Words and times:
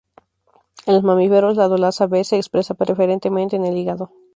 En 0.87 0.95
los 0.95 1.03
mamíferos, 1.03 1.57
la 1.57 1.65
aldolasa 1.65 2.07
B 2.07 2.23
se 2.23 2.35
expresa 2.37 2.73
preferentemente 2.73 3.55
en 3.57 3.65
el 3.65 3.77
hígado. 3.77 4.11